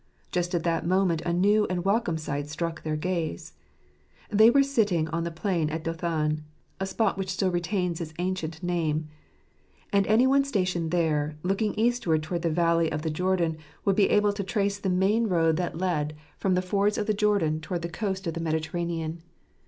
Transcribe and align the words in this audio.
Just 0.31 0.55
at 0.55 0.63
that 0.63 0.83
moment 0.83 1.21
a 1.27 1.31
new 1.31 1.67
and 1.67 1.85
welcome 1.85 2.17
sight 2.17 2.49
struck 2.49 2.81
their 2.81 2.95
gaze. 2.95 3.53
They 4.31 4.49
were 4.49 4.63
sitting 4.63 5.07
on 5.09 5.25
the 5.25 5.29
plain 5.29 5.69
at 5.69 5.83
Dothan, 5.83 6.43
a 6.79 6.87
spot 6.87 7.19
which 7.19 7.29
still 7.29 7.51
retains 7.51 8.01
its 8.01 8.11
ancient 8.17 8.63
name; 8.63 9.09
and 9.93 10.07
any 10.07 10.25
one 10.25 10.43
stationed 10.43 10.89
there, 10.89 11.25
and 11.27 11.37
looking 11.43 11.75
eastward 11.75 12.23
towards 12.23 12.41
the 12.41 12.49
valley 12.49 12.91
of 12.91 13.03
the 13.03 13.11
Jordan, 13.11 13.57
would 13.85 13.95
be 13.95 14.09
able 14.09 14.33
to 14.33 14.43
trace 14.43 14.79
the 14.79 14.89
main 14.89 15.27
road 15.27 15.55
that 15.57 15.77
led 15.77 16.13
"Cbrotttj 16.13 16.13
trf 16.13 16.13
filter/' 16.13 16.15
27 16.17 16.17
from 16.39 16.55
the 16.55 16.61
fords 16.63 16.97
of 16.97 17.05
the 17.05 17.13
Jordan 17.13 17.61
towards 17.61 17.81
the 17.83 17.87
coast 17.89 18.25
of 18.25 18.33
the 18.33 18.39
Mediterranean. 18.41 19.21